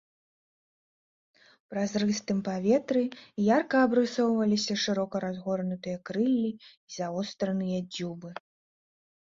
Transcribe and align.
У 1.59 1.73
празрыстым 1.73 2.39
паветры 2.47 3.03
ярка 3.57 3.77
абрысоўваліся 3.89 4.73
шырока 4.87 5.23
разгорнутыя 5.27 5.97
крыллі 6.11 6.51
і 6.57 6.99
завостраныя 6.99 7.79
дзюбы. 7.95 8.29